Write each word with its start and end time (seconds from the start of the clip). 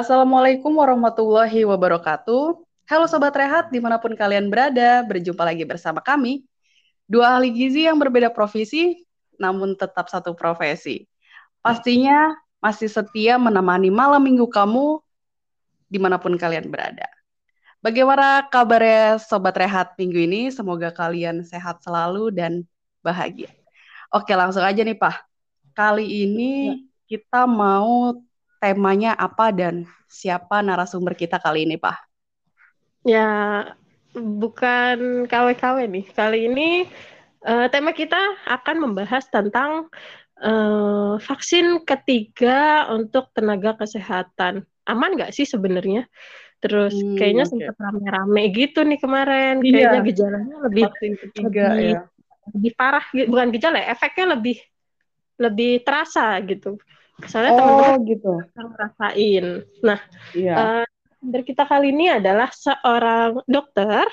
Assalamualaikum 0.00 0.80
warahmatullahi 0.80 1.60
wabarakatuh. 1.68 2.56
Halo 2.88 3.04
Sobat 3.04 3.36
Rehat, 3.36 3.68
di 3.68 3.84
mana 3.84 4.00
pun 4.00 4.16
kalian 4.16 4.48
berada, 4.48 5.04
berjumpa 5.04 5.44
lagi 5.44 5.68
bersama 5.68 6.00
kami. 6.00 6.40
Dua 7.04 7.36
ahli 7.36 7.52
gizi 7.52 7.84
yang 7.84 8.00
berbeda 8.00 8.32
profesi, 8.32 9.04
namun 9.36 9.76
tetap 9.76 10.08
satu 10.08 10.32
profesi. 10.32 11.04
Pastinya 11.60 12.32
masih 12.64 12.88
setia 12.88 13.36
menemani 13.36 13.92
malam 13.92 14.24
minggu 14.24 14.48
kamu 14.48 15.04
di 15.92 16.00
mana 16.00 16.16
pun 16.16 16.32
kalian 16.40 16.72
berada. 16.72 17.04
Bagaimana 17.84 18.48
kabarnya 18.48 19.20
Sobat 19.20 19.52
Rehat 19.52 20.00
minggu 20.00 20.16
ini? 20.16 20.48
Semoga 20.48 20.88
kalian 20.96 21.44
sehat 21.44 21.84
selalu 21.84 22.32
dan 22.32 22.64
bahagia. 23.04 23.52
Oke, 24.08 24.32
langsung 24.32 24.64
aja 24.64 24.80
nih 24.80 24.96
Pak. 24.96 25.28
Kali 25.76 26.24
ini 26.24 26.72
ya. 26.72 26.76
kita 27.04 27.44
mau 27.44 28.16
temanya 28.60 29.16
apa 29.16 29.50
dan 29.50 29.88
siapa 30.06 30.60
narasumber 30.60 31.16
kita 31.16 31.40
kali 31.40 31.64
ini, 31.64 31.80
Pak? 31.80 31.96
Ya, 33.08 33.64
bukan 34.14 35.24
KW-KW 35.24 35.88
nih. 35.88 36.04
Kali 36.12 36.38
ini 36.46 36.84
uh, 37.48 37.66
tema 37.72 37.96
kita 37.96 38.20
akan 38.44 38.76
membahas 38.84 39.24
tentang 39.32 39.88
uh, 40.44 41.16
vaksin 41.16 41.88
ketiga 41.88 42.88
untuk 42.92 43.32
tenaga 43.32 43.80
kesehatan. 43.80 44.68
Aman 44.84 45.16
nggak 45.16 45.32
sih 45.32 45.48
sebenarnya? 45.48 46.04
Terus 46.60 46.92
hmm, 46.92 47.16
kayaknya 47.16 47.44
okay. 47.48 47.52
sempat 47.56 47.76
rame-rame 47.80 48.42
gitu 48.52 48.84
nih 48.84 49.00
kemarin. 49.00 49.54
Iya. 49.64 49.72
Kayaknya 49.72 50.00
gejalanya 50.04 50.56
lebih 50.68 50.82
vaksin 50.92 51.12
ketiga 51.16 51.66
lebih, 51.72 51.88
ya. 51.88 52.00
Lebih 52.50 52.72
parah, 52.76 53.04
bukan 53.08 53.48
gejala, 53.54 53.78
ya, 53.80 53.86
efeknya 53.94 54.26
lebih 54.36 54.58
lebih 55.40 55.72
terasa 55.80 56.36
gitu. 56.44 56.76
Soalnya 57.26 57.52
oh, 57.52 57.58
teman-teman 57.58 58.00
gitu. 58.08 58.32
ngerasain. 58.54 59.46
Nah, 59.84 59.98
iya. 60.32 60.54
uh, 60.84 61.42
kita 61.44 61.68
kali 61.68 61.92
ini 61.92 62.08
adalah 62.08 62.48
seorang 62.52 63.44
dokter 63.44 64.06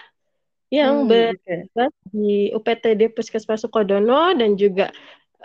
yang 0.68 1.08
hmm, 1.08 1.10
bertugas 1.10 1.94
okay. 1.96 2.12
di 2.12 2.52
UPTD 2.52 3.16
Puskesmas 3.16 3.64
Sukodono 3.64 4.36
dan 4.36 4.60
juga 4.60 4.92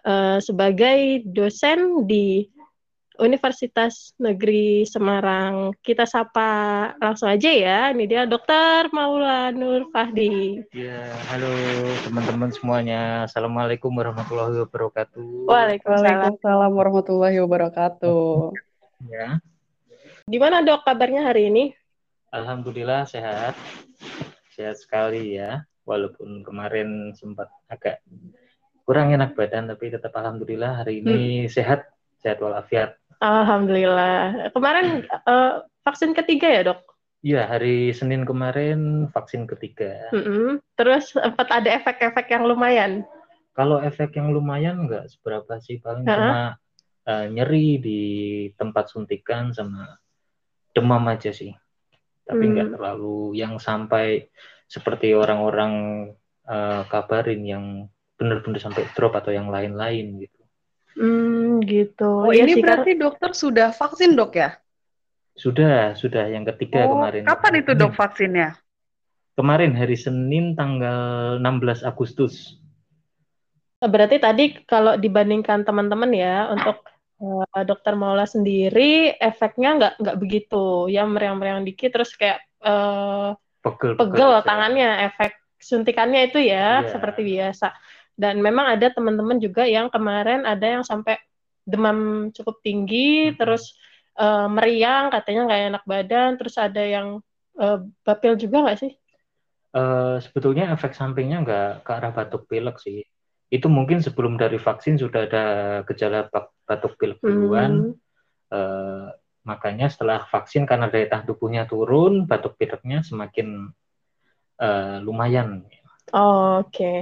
uh, 0.03 0.43
sebagai 0.43 1.23
dosen 1.31 2.07
di 2.11 2.51
Universitas 3.21 4.17
Negeri 4.17 4.89
Semarang. 4.89 5.77
Kita 5.85 6.09
sapa 6.09 6.93
langsung 6.97 7.29
aja 7.29 7.51
ya. 7.53 7.81
Ini 7.93 8.05
dia 8.09 8.23
Dokter 8.25 8.89
Maula 8.89 9.53
Nur 9.53 9.93
Fahdi. 9.93 10.65
Ya, 10.73 11.13
halo 11.29 11.53
teman-teman 12.09 12.49
semuanya. 12.55 13.29
Assalamualaikum 13.29 13.93
warahmatullahi 13.93 14.65
wabarakatuh. 14.65 15.45
Waalaikumsalam 15.45 16.73
warahmatullahi 16.73 17.37
wabarakatuh. 17.45 18.57
Ya. 19.13 19.43
Gimana 20.25 20.65
dok 20.65 20.87
kabarnya 20.87 21.27
hari 21.29 21.53
ini? 21.53 21.65
Alhamdulillah 22.33 23.05
sehat. 23.05 23.53
Sehat 24.57 24.81
sekali 24.81 25.37
ya. 25.37 25.69
Walaupun 25.85 26.47
kemarin 26.47 27.13
sempat 27.13 27.51
agak 27.67 28.01
kurang 28.87 29.11
enak 29.13 29.35
badan, 29.35 29.67
tapi 29.67 29.91
tetap 29.91 30.15
alhamdulillah 30.15 30.81
hari 30.87 31.03
ini 31.03 31.45
hmm. 31.45 31.51
sehat, 31.51 31.91
sehat 32.23 32.39
walafiat. 32.39 33.02
Alhamdulillah. 33.23 34.51
Kemarin 34.51 35.07
uh, 35.31 35.63
vaksin 35.87 36.11
ketiga 36.11 36.51
ya 36.51 36.63
dok? 36.75 36.83
Iya, 37.23 37.47
hari 37.47 37.95
Senin 37.95 38.27
kemarin 38.27 39.07
vaksin 39.15 39.47
ketiga. 39.47 40.11
Mm 40.11 40.23
-hmm. 40.27 40.49
Terus 40.75 41.15
sempat 41.15 41.47
ada 41.55 41.71
efek-efek 41.71 42.35
yang 42.35 42.51
lumayan? 42.51 43.07
Kalau 43.55 43.79
efek 43.79 44.19
yang 44.19 44.35
lumayan 44.35 44.91
nggak 44.91 45.07
seberapa 45.07 45.63
sih, 45.63 45.79
paling 45.79 46.03
uh 46.03 46.11
-huh. 46.11 46.19
cuma 46.19 46.43
uh, 47.07 47.27
nyeri 47.31 47.79
di 47.79 48.03
tempat 48.59 48.91
suntikan 48.91 49.55
sama 49.55 49.87
demam 50.75 51.07
aja 51.07 51.31
sih. 51.31 51.55
Tapi 52.27 52.43
nggak 52.43 52.69
mm. 52.71 52.75
terlalu 52.75 53.39
yang 53.39 53.63
sampai 53.63 54.27
seperti 54.67 55.15
orang-orang 55.15 55.75
uh, 56.51 56.83
kabarin 56.91 57.43
yang 57.47 57.65
benar-benar 58.19 58.63
sampai 58.63 58.87
drop 58.99 59.15
atau 59.15 59.31
yang 59.31 59.47
lain-lain 59.47 60.23
gitu. 60.23 60.42
Hmm, 60.97 61.65
gitu. 61.65 62.29
Oh, 62.29 62.33
ya 62.33 62.45
ini 62.45 62.59
sih, 62.59 62.63
berarti 62.63 62.91
dokter 62.97 63.31
sudah 63.33 63.73
vaksin, 63.73 64.13
Dok 64.13 64.33
ya? 64.37 64.51
Sudah, 65.33 65.97
sudah 65.97 66.29
yang 66.29 66.45
ketiga 66.45 66.85
oh, 66.85 66.97
kemarin. 66.99 67.25
Kapan 67.25 67.53
itu, 67.65 67.73
Dok, 67.73 67.93
vaksinnya? 67.97 68.57
Kemarin 69.33 69.73
hari 69.73 69.97
Senin 69.97 70.53
tanggal 70.53 71.41
16 71.41 71.89
Agustus. 71.89 72.61
Berarti 73.81 74.21
tadi 74.21 74.45
kalau 74.69 74.95
dibandingkan 74.95 75.65
teman-teman 75.65 76.13
ya 76.13 76.53
untuk 76.53 76.85
uh, 77.23 77.63
dokter 77.67 77.95
Maula 77.95 78.27
sendiri 78.27 79.15
efeknya 79.17 79.79
nggak 79.79 79.95
nggak 80.03 80.17
begitu 80.19 80.87
ya 80.87 81.07
meriang-meriang 81.07 81.67
dikit 81.67 81.95
terus 81.95 82.15
kayak 82.15 82.43
uh, 82.63 83.35
pegel, 83.63 83.95
pegel, 83.99 84.11
pegel 84.11 84.33
tangannya 84.47 85.11
efek 85.11 85.39
suntikannya 85.63 86.31
itu 86.31 86.43
ya 86.43 86.83
yeah. 86.83 86.91
seperti 86.91 87.23
biasa 87.23 87.71
dan 88.17 88.41
memang 88.45 88.77
ada 88.77 88.93
teman-teman 88.93 89.41
juga 89.41 89.65
yang 89.65 89.89
kemarin 89.89 90.45
ada 90.45 90.79
yang 90.79 90.85
sampai 90.85 91.17
demam 91.63 92.31
cukup 92.35 92.59
tinggi, 92.61 93.31
hmm. 93.31 93.39
terus 93.39 93.75
uh, 94.19 94.51
meriang, 94.51 95.15
katanya 95.15 95.41
nggak 95.49 95.63
enak 95.73 95.85
badan, 95.87 96.31
terus 96.39 96.55
ada 96.59 96.83
yang 96.83 97.23
uh, 97.59 97.79
bapil 98.03 98.35
juga 98.35 98.67
nggak 98.67 98.79
sih? 98.83 98.93
Uh, 99.73 100.21
sebetulnya 100.21 100.69
efek 100.75 100.93
sampingnya 100.93 101.41
nggak 101.47 101.71
ke 101.87 101.91
arah 101.95 102.13
batuk 102.13 102.45
pilek 102.51 102.77
sih. 102.83 103.07
Itu 103.49 103.69
mungkin 103.69 104.05
sebelum 104.05 104.37
dari 104.37 104.57
vaksin 104.57 105.01
sudah 105.01 105.29
ada 105.29 105.45
gejala 105.89 106.29
batuk 106.67 106.99
pilek 107.01 107.21
duluan. 107.23 107.95
Hmm. 107.95 108.53
Uh, 108.53 109.09
makanya 109.43 109.89
setelah 109.89 110.23
vaksin 110.29 110.69
karena 110.69 110.93
daya 110.93 111.09
tahan 111.09 111.27
tubuhnya 111.27 111.65
turun, 111.65 112.29
batuk 112.29 112.55
pileknya 112.61 113.01
semakin 113.01 113.73
uh, 114.61 114.97
lumayan. 115.01 115.65
Oh, 116.13 116.61
Oke. 116.61 116.69
Okay. 116.69 116.99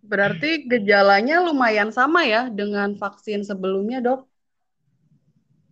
Berarti 0.00 0.64
gejalanya 0.64 1.44
lumayan 1.44 1.92
sama 1.92 2.24
ya 2.24 2.48
dengan 2.48 2.96
vaksin 2.96 3.44
sebelumnya, 3.44 4.00
dok? 4.00 4.20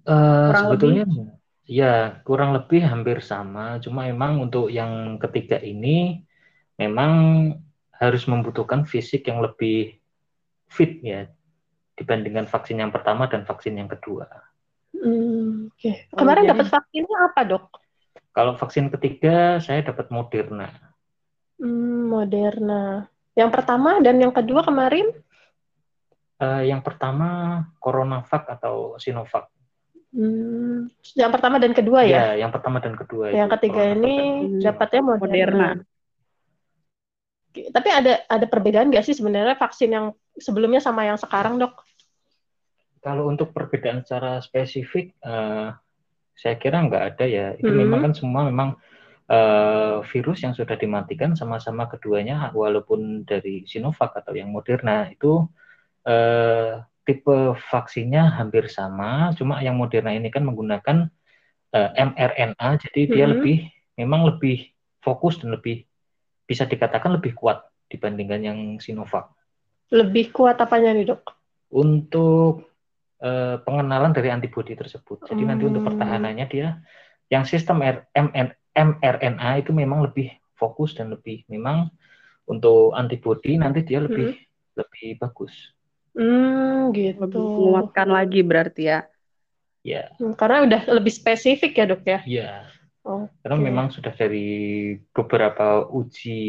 Uh, 0.08 0.48
kurang 0.48 0.64
sebetulnya 0.72 1.04
lebih? 1.04 1.38
ya 1.68 1.94
kurang 2.24 2.50
lebih 2.56 2.80
hampir 2.84 3.20
sama. 3.20 3.76
Cuma 3.84 4.08
memang 4.08 4.40
untuk 4.48 4.72
yang 4.72 5.20
ketiga 5.20 5.60
ini 5.60 6.24
memang 6.80 7.12
harus 7.92 8.24
membutuhkan 8.24 8.88
fisik 8.88 9.28
yang 9.28 9.44
lebih 9.44 9.98
fit 10.70 11.02
ya 11.04 11.28
dibandingkan 11.98 12.46
vaksin 12.46 12.78
yang 12.78 12.94
pertama 12.94 13.26
dan 13.26 13.42
vaksin 13.42 13.74
yang 13.76 13.90
kedua. 13.90 14.24
Hmm, 14.94 15.68
Oke. 15.74 16.08
Okay. 16.08 16.14
Kemarin 16.14 16.46
oh, 16.46 16.48
dapat 16.54 16.66
vaksinnya 16.70 17.16
apa 17.28 17.40
dok? 17.44 17.64
Kalau 18.32 18.54
vaksin 18.54 18.88
ketiga 18.94 19.58
saya 19.58 19.82
dapat 19.82 20.08
Moderna. 20.14 20.70
Hmm, 21.58 22.06
Moderna. 22.06 23.10
Yang 23.38 23.50
pertama 23.54 24.02
dan 24.02 24.18
yang 24.18 24.34
kedua 24.34 24.66
kemarin? 24.66 25.14
Uh, 26.42 26.66
yang 26.66 26.82
pertama 26.82 27.62
CoronaVac 27.78 28.50
atau 28.58 28.98
Sinovac. 28.98 29.46
Hmm, 30.10 30.90
yang 31.14 31.30
pertama 31.30 31.62
dan 31.62 31.70
kedua 31.70 32.02
ya? 32.02 32.34
Ya, 32.34 32.46
yang 32.46 32.50
pertama 32.50 32.82
dan 32.82 32.98
kedua. 32.98 33.30
Yang 33.30 33.54
ketiga 33.58 33.94
ini 33.94 34.14
dapatnya 34.58 35.02
Moderna. 35.06 35.30
Moderna. 35.30 35.68
Tapi 37.58 37.88
ada 37.90 38.12
ada 38.26 38.46
perbedaan 38.46 38.90
nggak 38.90 39.06
sih 39.06 39.14
sebenarnya 39.18 39.58
vaksin 39.58 39.90
yang 39.90 40.06
sebelumnya 40.38 40.82
sama 40.82 41.06
yang 41.06 41.18
sekarang, 41.18 41.58
dok? 41.58 41.82
Kalau 43.02 43.30
untuk 43.30 43.54
perbedaan 43.54 44.02
secara 44.02 44.42
spesifik, 44.42 45.14
uh, 45.22 45.74
saya 46.34 46.54
kira 46.58 46.82
nggak 46.82 47.04
ada 47.14 47.24
ya. 47.26 47.46
Itu 47.54 47.70
hmm. 47.70 47.78
memang 47.86 48.00
kan 48.10 48.12
semua 48.14 48.42
memang 48.46 48.78
uh, 49.28 50.00
virus 50.08 50.42
yang 50.42 50.56
sudah 50.56 50.74
dimatikan 50.74 51.36
sama-sama 51.36 51.86
keduanya 51.86 52.50
walaupun 52.56 53.28
dari 53.28 53.68
Sinovac 53.68 54.16
atau 54.16 54.32
yang 54.34 54.50
Moderna 54.50 55.08
itu 55.12 55.46
uh, 56.08 56.82
tipe 57.04 57.56
vaksinnya 57.72 58.36
hampir 58.36 58.68
sama, 58.68 59.32
cuma 59.36 59.60
yang 59.64 59.76
Moderna 59.80 60.12
ini 60.12 60.28
kan 60.28 60.44
menggunakan 60.44 61.08
uh, 61.72 61.90
mRNA, 61.96 62.68
jadi 62.88 63.00
dia 63.08 63.14
mm 63.14 63.16
-hmm. 63.16 63.32
lebih 63.32 63.58
memang 63.96 64.20
lebih 64.28 64.72
fokus 65.00 65.40
dan 65.40 65.56
lebih 65.56 65.88
bisa 66.48 66.64
dikatakan 66.64 67.16
lebih 67.16 67.36
kuat 67.36 67.64
dibandingkan 67.88 68.40
yang 68.40 68.58
Sinovac. 68.80 69.32
Lebih 69.88 70.32
kuat 70.32 70.60
apanya 70.60 70.92
nih 70.92 71.08
dok? 71.08 71.32
Untuk 71.72 72.68
uh, 73.20 73.56
pengenalan 73.64 74.12
dari 74.12 74.28
antibodi 74.28 74.76
tersebut. 74.76 75.28
Jadi 75.28 75.42
hmm. 75.44 75.48
nanti 75.48 75.64
untuk 75.64 75.82
hmm. 75.84 75.88
pertahanannya 75.92 76.46
dia 76.48 76.68
yang 77.28 77.44
sistem 77.44 77.84
mRNA 77.84 78.56
mRNA 78.78 79.66
itu 79.66 79.74
memang 79.74 80.06
lebih 80.06 80.30
fokus 80.54 80.94
dan 80.94 81.10
lebih 81.10 81.42
memang 81.50 81.90
untuk 82.46 82.94
antibody 82.94 83.58
nanti 83.58 83.82
dia 83.82 83.98
lebih 83.98 84.38
hmm. 84.38 84.78
lebih 84.78 85.08
bagus. 85.18 85.52
Hmm, 86.14 86.94
gitu. 86.94 87.18
Lebih 87.22 87.42
menguatkan 87.42 88.08
lagi 88.08 88.40
berarti 88.46 88.82
ya. 88.86 89.00
Ya. 89.82 90.10
Hmm, 90.18 90.34
karena 90.34 90.66
udah 90.66 90.82
lebih 90.98 91.12
spesifik 91.12 91.76
ya 91.78 91.84
dok 91.86 92.02
ya. 92.06 92.20
Iya. 92.24 92.52
Oh, 93.06 93.24
karena 93.40 93.56
okay. 93.56 93.66
memang 93.70 93.86
sudah 93.88 94.12
dari 94.12 94.48
beberapa 95.16 95.88
uji 95.88 96.42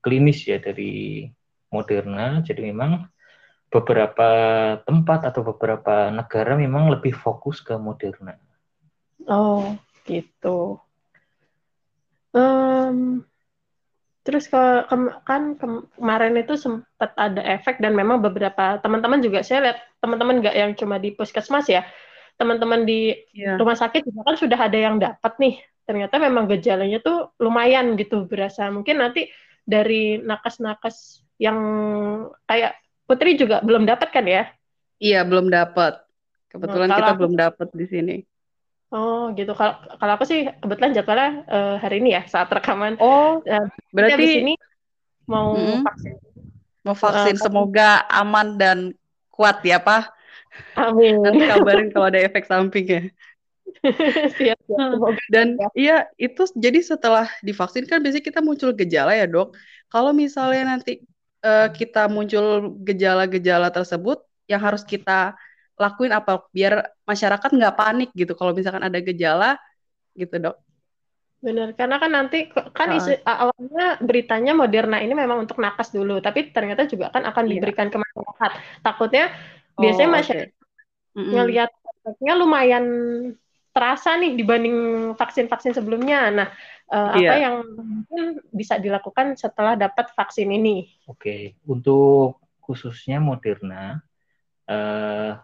klinis 0.00 0.48
ya 0.48 0.56
dari 0.56 1.28
Moderna, 1.68 2.40
jadi 2.40 2.72
memang 2.72 3.04
beberapa 3.72 4.28
tempat 4.84 5.32
atau 5.32 5.44
beberapa 5.44 6.12
negara 6.12 6.56
memang 6.56 6.92
lebih 6.92 7.16
fokus 7.16 7.60
ke 7.64 7.76
Moderna. 7.76 8.36
Oh, 9.28 9.76
gitu. 10.04 10.80
Um, 12.32 13.28
terus 14.24 14.48
ke, 14.48 14.62
ke 14.88 14.96
kan 15.28 15.58
ke, 15.60 15.66
kemarin 16.00 16.40
itu 16.40 16.56
sempat 16.56 17.12
ada 17.20 17.42
efek 17.44 17.82
dan 17.82 17.92
memang 17.92 18.24
beberapa 18.24 18.80
teman-teman 18.80 19.20
juga 19.20 19.44
saya 19.44 19.68
lihat 19.68 19.78
teman-teman 20.00 20.40
nggak 20.40 20.56
yang 20.56 20.72
cuma 20.72 20.96
di 20.96 21.12
puskesmas 21.12 21.68
ya, 21.68 21.84
teman-teman 22.40 22.88
di 22.88 23.12
yeah. 23.36 23.60
rumah 23.60 23.76
sakit 23.76 24.08
juga 24.08 24.32
kan 24.32 24.36
sudah 24.40 24.58
ada 24.58 24.78
yang 24.78 24.96
dapat 24.96 25.32
nih. 25.36 25.54
Ternyata 25.82 26.14
memang 26.22 26.46
gejalanya 26.46 27.02
tuh 27.02 27.34
lumayan 27.42 27.98
gitu 27.98 28.24
berasa. 28.24 28.70
Mungkin 28.70 29.02
nanti 29.02 29.28
dari 29.66 30.22
nakes-nakes 30.22 31.26
yang 31.42 31.58
kayak 32.46 32.78
Putri 33.02 33.34
juga 33.34 33.60
belum 33.60 33.84
dapat 33.84 34.08
kan 34.14 34.24
ya? 34.24 34.46
Iya, 35.02 35.26
belum 35.26 35.50
dapat. 35.50 36.06
Kebetulan 36.48 36.88
nah, 36.88 36.96
kita 37.02 37.12
belum 37.18 37.34
dapat 37.34 37.68
di 37.74 37.86
sini. 37.90 38.16
Oh, 38.92 39.32
gitu. 39.32 39.56
Kalau 39.56 39.74
kalau 39.96 40.12
aku 40.20 40.28
sih 40.28 40.44
kebetulan 40.60 40.92
jadwalnya 40.92 41.30
uh, 41.48 41.76
hari 41.80 42.04
ini 42.04 42.12
ya 42.12 42.28
saat 42.28 42.52
rekaman. 42.52 43.00
Oh, 43.00 43.40
uh, 43.40 43.66
berarti 43.88 44.20
di 44.20 44.28
sini 44.28 44.54
mau 45.24 45.56
mm, 45.56 45.80
vaksin. 45.80 46.14
Mau 46.84 46.96
vaksin, 46.98 47.36
uh, 47.40 47.40
semoga 47.40 48.04
aman 48.12 48.60
dan 48.60 48.78
kuat 49.32 49.64
ya, 49.64 49.80
Pak. 49.80 50.12
Amin. 50.76 51.24
Nanti 51.24 51.48
kabarin 51.48 51.88
kalau 51.88 52.12
ada 52.12 52.20
efek 52.20 52.44
samping 52.44 52.84
ya. 52.84 53.02
siap, 54.36 54.60
siap. 54.60 55.16
Dan 55.32 55.56
iya 55.72 56.04
itu 56.20 56.44
jadi 56.52 56.84
setelah 56.84 57.24
divaksin 57.40 57.88
kan 57.88 58.04
biasanya 58.04 58.28
kita 58.28 58.40
muncul 58.44 58.76
gejala 58.76 59.16
ya 59.16 59.24
dok. 59.24 59.56
Kalau 59.88 60.12
misalnya 60.12 60.76
nanti 60.76 61.00
uh, 61.40 61.72
kita 61.72 62.12
muncul 62.12 62.76
gejala-gejala 62.84 63.72
tersebut, 63.72 64.20
yang 64.52 64.60
harus 64.60 64.84
kita 64.84 65.32
lakuin 65.82 66.14
apa 66.14 66.46
biar 66.54 66.86
masyarakat 67.02 67.50
nggak 67.50 67.74
panik 67.74 68.10
gitu 68.14 68.38
kalau 68.38 68.54
misalkan 68.54 68.86
ada 68.86 69.02
gejala 69.02 69.58
gitu 70.14 70.38
dok. 70.38 70.56
Benar, 71.42 71.74
karena 71.74 71.98
kan 71.98 72.10
nanti 72.14 72.46
kan 72.70 72.94
uh. 72.94 72.98
isi, 73.02 73.18
awalnya 73.26 73.98
beritanya 73.98 74.54
Moderna 74.54 75.02
ini 75.02 75.10
memang 75.10 75.42
untuk 75.42 75.58
nakes 75.58 75.90
dulu, 75.90 76.22
tapi 76.22 76.54
ternyata 76.54 76.86
juga 76.86 77.10
kan 77.10 77.26
akan 77.26 77.50
iya. 77.50 77.58
diberikan 77.58 77.90
ke 77.90 77.98
masyarakat. 77.98 78.50
Takutnya 78.78 79.26
oh, 79.74 79.82
biasanya 79.82 80.10
masyarakat 80.22 80.50
okay. 80.54 81.26
ngelihat 81.34 81.70
efeknya 81.74 82.34
lumayan 82.38 82.86
terasa 83.74 84.14
nih 84.20 84.38
dibanding 84.38 84.76
vaksin-vaksin 85.18 85.74
sebelumnya. 85.74 86.30
Nah, 86.30 86.48
uh, 86.94 87.18
iya. 87.18 87.26
apa 87.26 87.34
yang 87.42 87.54
mungkin 87.74 88.22
bisa 88.54 88.78
dilakukan 88.78 89.34
setelah 89.34 89.74
dapat 89.74 90.14
vaksin 90.14 90.46
ini? 90.46 90.86
Oke, 91.10 91.58
untuk 91.66 92.38
khususnya 92.62 93.18
Moderna, 93.18 93.98
uh, 94.70 95.42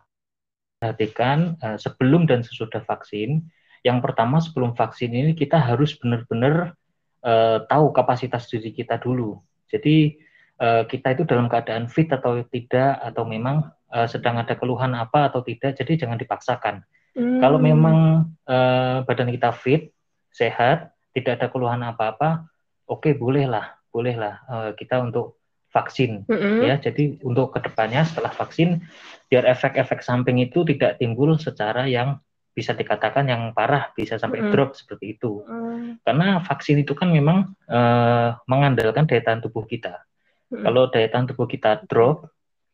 perhatikan 0.79 1.59
uh, 1.61 1.77
sebelum 1.77 2.25
dan 2.25 2.47
sesudah 2.47 2.83
vaksin. 2.87 3.45
Yang 3.87 3.99
pertama 4.03 4.43
sebelum 4.43 4.75
vaksin 4.75 5.15
ini 5.15 5.35
kita 5.39 5.59
harus 5.59 5.95
benar-benar 5.99 6.75
uh, 7.23 7.63
tahu 7.67 7.95
kapasitas 7.95 8.51
diri 8.51 8.75
kita 8.75 8.99
dulu. 8.99 9.39
Jadi 9.71 10.19
uh, 10.59 10.83
kita 10.87 11.15
itu 11.15 11.23
dalam 11.29 11.47
keadaan 11.47 11.87
fit 11.87 12.11
atau 12.11 12.43
tidak, 12.49 12.99
atau 13.03 13.23
memang 13.23 13.71
uh, 13.93 14.07
sedang 14.11 14.39
ada 14.39 14.59
keluhan 14.59 14.95
apa 14.99 15.31
atau 15.31 15.43
tidak. 15.47 15.79
Jadi 15.79 16.01
jangan 16.03 16.19
dipaksakan 16.19 16.83
Hmm. 17.19 17.43
Kalau 17.43 17.59
memang 17.59 18.31
uh, 18.47 19.03
badan 19.03 19.35
kita 19.35 19.51
fit, 19.51 19.91
sehat, 20.31 20.95
tidak 21.11 21.43
ada 21.43 21.47
keluhan 21.51 21.83
apa-apa, 21.83 22.47
oke 22.87 23.11
okay, 23.11 23.13
bolehlah, 23.19 23.75
bolehlah 23.91 24.39
uh, 24.47 24.71
kita 24.79 25.03
untuk 25.03 25.38
vaksin 25.79 26.27
mm-hmm. 26.27 26.67
ya. 26.67 26.75
Jadi 26.83 27.23
untuk 27.23 27.55
ke 27.55 27.63
depannya 27.63 28.03
setelah 28.03 28.35
vaksin, 28.35 28.83
biar 29.31 29.47
efek-efek 29.47 30.03
samping 30.03 30.43
itu 30.43 30.67
tidak 30.67 30.99
timbul 30.99 31.39
secara 31.39 31.87
yang 31.87 32.19
bisa 32.51 32.75
dikatakan 32.75 33.31
yang 33.31 33.55
parah, 33.55 33.95
bisa 33.95 34.19
sampai 34.19 34.43
mm-hmm. 34.43 34.53
drop 34.53 34.75
seperti 34.75 35.15
itu. 35.15 35.47
Mm. 35.47 36.03
Karena 36.03 36.43
vaksin 36.43 36.83
itu 36.83 36.99
kan 36.99 37.15
memang 37.15 37.55
uh, 37.71 38.35
mengandalkan 38.51 39.07
daya 39.07 39.23
tahan 39.23 39.39
tubuh 39.47 39.63
kita. 39.63 40.03
Mm-hmm. 40.51 40.63
Kalau 40.67 40.83
daya 40.91 41.07
tahan 41.07 41.27
tubuh 41.31 41.47
kita 41.47 41.87
drop 41.87 42.27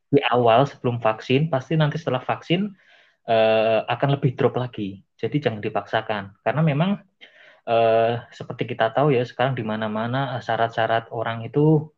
di 0.09 0.25
awal 0.25 0.65
sebelum 0.65 1.05
vaksin, 1.05 1.53
pasti 1.53 1.77
nanti 1.77 2.01
setelah 2.01 2.25
vaksin 2.25 2.73
uh, 3.29 3.85
akan 3.85 4.17
lebih 4.17 4.33
drop 4.33 4.57
lagi. 4.57 5.05
Jadi 5.21 5.37
jangan 5.45 5.61
dipaksakan 5.61 6.41
karena 6.41 6.63
memang 6.65 6.91
uh, 7.69 8.25
seperti 8.33 8.69
kita 8.69 8.93
tahu 8.93 9.13
ya 9.13 9.25
sekarang 9.25 9.57
di 9.57 9.65
mana-mana 9.65 10.41
syarat-syarat 10.41 11.13
orang 11.13 11.45
itu 11.45 11.93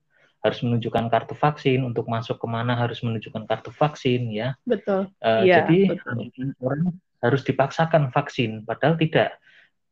harus 0.47 0.63
menunjukkan 0.63 1.11
kartu 1.11 1.35
vaksin 1.35 1.83
untuk 1.83 2.07
masuk 2.07 2.39
ke 2.39 2.47
mana 2.47 2.79
harus 2.79 3.03
menunjukkan 3.03 3.45
kartu 3.45 3.75
vaksin 3.75 4.31
ya. 4.31 4.55
Betul. 4.63 5.11
Uh, 5.19 5.43
ya, 5.43 5.67
jadi 5.67 5.99
betul. 5.99 6.55
orang 6.63 6.95
harus 7.21 7.43
dipaksakan 7.43 8.15
vaksin 8.15 8.63
padahal 8.63 8.95
tidak. 8.97 9.37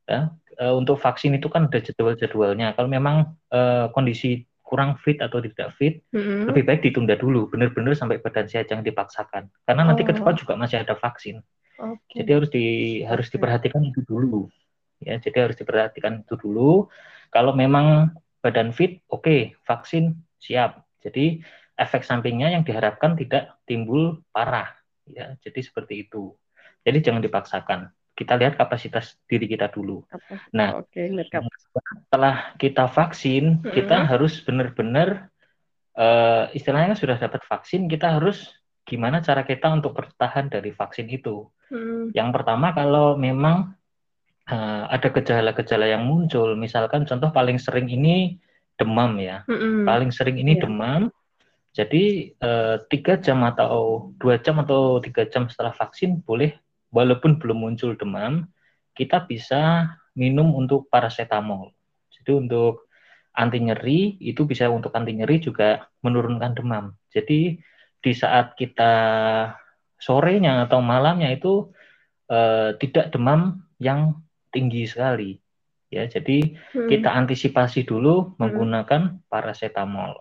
Ya. 0.07 0.31
Uh, 0.55 0.79
untuk 0.79 1.03
vaksin 1.03 1.35
itu 1.35 1.51
kan 1.51 1.67
ada 1.67 1.83
jadwal-jadwalnya. 1.83 2.79
Kalau 2.79 2.87
memang 2.87 3.35
uh, 3.51 3.91
kondisi 3.91 4.47
kurang 4.65 4.97
fit 5.03 5.21
atau 5.21 5.43
tidak 5.45 5.77
fit, 5.77 6.01
mm-hmm. 6.15 6.51
lebih 6.51 6.63
baik 6.65 6.81
ditunda 6.83 7.15
dulu, 7.19 7.51
benar-benar 7.53 7.93
sampai 7.99 8.23
badan 8.23 8.49
sehat 8.49 8.71
jangan 8.71 8.87
dipaksakan. 8.87 9.51
Karena 9.67 9.83
oh. 9.85 9.87
nanti 9.93 10.03
ke 10.07 10.15
oh. 10.15 10.17
depan 10.17 10.35
juga 10.39 10.55
masih 10.57 10.81
ada 10.81 10.95
vaksin. 10.97 11.43
Okay. 11.75 12.23
Jadi 12.23 12.31
harus 12.31 12.51
di 12.51 12.67
harus 13.03 13.29
diperhatikan 13.29 13.83
itu 13.83 14.01
dulu. 14.07 14.47
Ya, 15.03 15.21
jadi 15.21 15.51
harus 15.51 15.57
diperhatikan 15.59 16.23
itu 16.25 16.35
dulu. 16.39 16.89
Kalau 17.35 17.53
memang 17.53 18.15
badan 18.41 18.71
fit, 18.71 19.03
oke, 19.11 19.27
okay, 19.27 19.41
vaksin 19.67 20.23
siap. 20.41 20.85
Jadi 21.05 21.43
efek 21.75 22.07
sampingnya 22.07 22.55
yang 22.55 22.63
diharapkan 22.63 23.19
tidak 23.19 23.59
timbul 23.67 24.23
parah. 24.31 24.73
Ya, 25.05 25.37
jadi 25.45 25.61
seperti 25.61 26.09
itu. 26.09 26.33
Jadi 26.85 26.99
jangan 27.05 27.21
dipaksakan 27.21 27.93
kita 28.15 28.39
lihat 28.39 28.55
kapasitas 28.55 29.19
diri 29.27 29.51
kita 29.51 29.69
dulu. 29.69 30.07
Nah, 30.55 30.79
okay, 30.81 31.11
setelah 31.11 32.55
kita 32.57 32.87
vaksin, 32.87 33.59
mm-hmm. 33.59 33.75
kita 33.75 34.07
harus 34.07 34.39
benar-benar 34.47 35.35
uh, 35.99 36.47
istilahnya 36.55 36.95
sudah 36.95 37.19
dapat 37.19 37.43
vaksin, 37.43 37.91
kita 37.91 38.15
harus 38.19 38.55
gimana 38.87 39.19
cara 39.19 39.43
kita 39.43 39.67
untuk 39.75 39.99
bertahan 39.99 40.47
dari 40.47 40.71
vaksin 40.71 41.11
itu. 41.11 41.51
Mm. 41.75 42.15
Yang 42.15 42.29
pertama 42.39 42.71
kalau 42.71 43.19
memang 43.19 43.75
uh, 44.47 44.85
ada 44.87 45.11
gejala-gejala 45.11 45.91
yang 45.91 46.07
muncul, 46.07 46.55
misalkan 46.55 47.03
contoh 47.03 47.35
paling 47.35 47.59
sering 47.59 47.91
ini 47.91 48.39
demam 48.75 49.17
ya, 49.21 49.47
mm-hmm. 49.47 49.87
paling 49.87 50.11
sering 50.11 50.37
ini 50.39 50.59
yeah. 50.59 50.63
demam. 50.63 51.03
Jadi 51.75 52.35
eh, 52.39 52.77
tiga 52.87 53.19
jam 53.19 53.43
atau 53.43 54.15
dua 54.23 54.39
jam 54.39 54.63
atau 54.63 55.03
tiga 55.03 55.27
jam 55.27 55.51
setelah 55.51 55.75
vaksin 55.75 56.23
boleh 56.23 56.55
walaupun 56.95 57.43
belum 57.43 57.59
muncul 57.67 57.99
demam, 57.99 58.47
kita 58.95 59.27
bisa 59.27 59.91
minum 60.15 60.55
untuk 60.55 60.87
paracetamol. 60.87 61.75
Jadi 62.15 62.31
untuk 62.47 62.87
anti 63.35 63.59
nyeri 63.59 64.23
itu 64.23 64.47
bisa 64.47 64.71
untuk 64.71 64.95
anti 64.95 65.19
nyeri 65.19 65.43
juga 65.43 65.91
menurunkan 66.07 66.55
demam. 66.55 66.95
Jadi 67.11 67.59
di 67.99 68.13
saat 68.15 68.55
kita 68.55 68.93
sorenya 69.99 70.71
atau 70.71 70.79
malamnya 70.79 71.35
itu 71.35 71.75
eh, 72.31 72.79
tidak 72.79 73.11
demam 73.11 73.67
yang 73.83 74.23
tinggi 74.55 74.87
sekali. 74.87 75.44
Ya, 75.95 76.11
jadi 76.11 76.59
hmm. 76.75 76.91
kita 76.91 77.15
antisipasi 77.15 77.87
dulu 77.87 78.35
hmm. 78.35 78.43
menggunakan 78.43 79.03
paracetamol. 79.31 80.19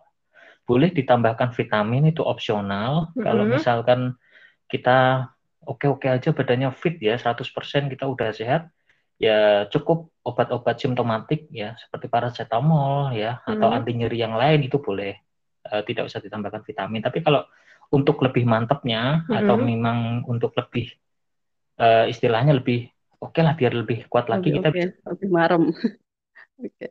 Boleh 0.64 0.94
ditambahkan 0.94 1.52
vitamin 1.58 2.14
itu 2.14 2.22
opsional. 2.22 3.10
Hmm. 3.18 3.24
Kalau 3.26 3.44
misalkan 3.50 4.16
kita 4.70 5.30
oke-oke 5.66 6.08
aja 6.08 6.30
badannya 6.36 6.70
fit 6.76 7.00
ya 7.00 7.16
100% 7.16 7.44
kita 7.92 8.06
udah 8.06 8.30
sehat 8.36 8.70
ya 9.22 9.70
cukup 9.72 10.12
obat-obat 10.26 10.76
simptomatik 10.80 11.48
ya 11.54 11.78
seperti 11.80 12.12
paracetamol 12.12 13.16
ya 13.16 13.40
hmm. 13.44 13.58
atau 13.58 13.68
anti 13.72 13.96
nyeri 13.96 14.20
yang 14.20 14.36
lain 14.36 14.68
itu 14.68 14.82
boleh 14.84 15.16
uh, 15.72 15.82
tidak 15.88 16.12
usah 16.12 16.20
ditambahkan 16.20 16.66
vitamin 16.68 17.00
tapi 17.00 17.24
kalau 17.24 17.48
untuk 17.94 18.20
lebih 18.26 18.44
mantapnya 18.44 19.24
hmm. 19.30 19.40
atau 19.46 19.56
memang 19.56 20.26
untuk 20.28 20.52
lebih 20.58 20.92
uh, 21.80 22.10
istilahnya 22.10 22.58
lebih 22.58 22.90
oke 23.24 23.32
okay 23.32 23.42
lah 23.42 23.56
biar 23.56 23.72
lebih 23.72 24.06
kuat 24.12 24.28
lagi 24.28 24.52
okay, 24.52 24.56
kita 24.60 24.70
okay. 24.70 24.76
bisa 24.92 25.08
lebih 25.08 25.30
marem 25.32 25.64
okay. 26.68 26.90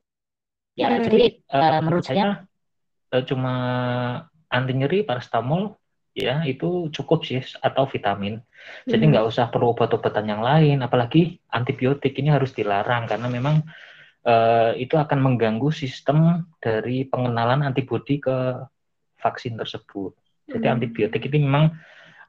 ya 0.72 0.88
jadi 0.96 1.26
uh, 1.52 1.80
menurut 1.84 2.04
saya 2.08 2.48
uh, 3.12 3.22
cuma 3.28 3.54
anti 4.48 4.72
nyeri 4.72 5.04
paracetamol 5.04 5.76
ya 6.12 6.44
itu 6.44 6.92
cukup 6.92 7.24
sih 7.24 7.40
atau 7.40 7.88
vitamin. 7.88 8.40
Jadi 8.84 9.04
hmm. 9.04 9.10
nggak 9.16 9.26
usah 9.32 9.48
perlu 9.48 9.72
obat-obatan 9.72 10.28
yang 10.28 10.44
lain, 10.44 10.84
apalagi 10.84 11.40
antibiotik 11.48 12.12
ini 12.20 12.28
harus 12.28 12.52
dilarang 12.52 13.08
karena 13.08 13.32
memang 13.32 13.64
uh, 14.28 14.76
itu 14.76 14.94
akan 15.00 15.18
mengganggu 15.18 15.72
sistem 15.72 16.46
dari 16.60 17.08
pengenalan 17.08 17.64
antibodi 17.64 18.20
ke 18.20 18.60
vaksin 19.18 19.56
tersebut. 19.56 20.12
Jadi 20.52 20.66
hmm. 20.68 20.74
antibiotik 20.76 21.22
ini 21.32 21.48
memang 21.48 21.72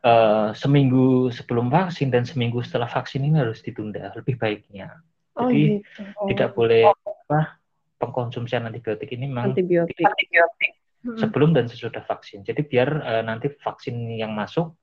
uh, 0.04 0.52
seminggu 0.54 1.32
sebelum 1.34 1.72
vaksin 1.72 2.12
dan 2.12 2.28
seminggu 2.28 2.62
setelah 2.62 2.88
vaksin 2.92 3.24
ini 3.24 3.40
harus 3.40 3.64
ditunda 3.64 4.12
lebih 4.14 4.36
baiknya. 4.38 5.00
Oh, 5.34 5.50
Jadi 5.50 5.82
gitu. 5.82 6.02
oh. 6.20 6.28
tidak 6.30 6.50
boleh 6.54 6.86
apa 6.94 7.58
pengkonsumsian 7.98 8.68
antibiotik 8.70 9.10
ini 9.16 9.32
memang 9.32 9.56
antibiotik. 9.56 9.98
antibiotik 10.04 10.72
sebelum 11.18 11.52
dan 11.56 11.66
sesudah 11.68 12.04
vaksin. 12.06 12.46
Jadi 12.46 12.62
biar 12.64 12.90
uh, 13.02 13.24
nanti 13.26 13.50
vaksin 13.50 13.96
yang 14.14 14.32
masuk 14.32 14.76